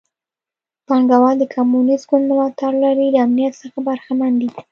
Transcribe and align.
پانګوال 0.87 1.35
د 1.39 1.43
کمونېست 1.55 2.05
ګوند 2.09 2.25
ملاتړ 2.31 2.71
لري 2.85 3.07
له 3.13 3.19
امنیت 3.25 3.53
څخه 3.61 3.79
برخمن 3.89 4.31
دي. 4.41 4.49